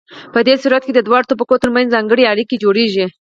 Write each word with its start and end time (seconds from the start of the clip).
په 0.33 0.39
دې 0.47 0.55
صورت 0.61 0.81
کې 0.85 0.93
د 0.95 0.99
دواړو 1.07 1.29
طبقو 1.31 1.61
ترمنځ 1.63 1.87
ځانګړې 1.95 2.29
اړیکې 2.31 2.55
جوړیږي. 2.63 3.05